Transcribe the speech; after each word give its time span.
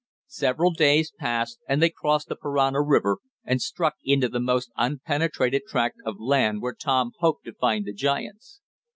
Several 0.25 0.71
days 0.71 1.11
passed, 1.11 1.59
and 1.67 1.79
they 1.79 1.91
crossed 1.91 2.27
the 2.27 2.35
Parana 2.35 2.81
river 2.81 3.19
and 3.43 3.61
struck 3.61 3.97
into 4.03 4.27
the 4.27 4.39
almost 4.39 4.71
unpenetrated 4.75 5.67
tract 5.67 5.97
of 6.07 6.19
land 6.19 6.59
where 6.63 6.73
Tom 6.73 7.11
hoped 7.19 7.45
to 7.45 7.53
find 7.53 7.85
the 7.85 7.93
giants. 7.93 8.61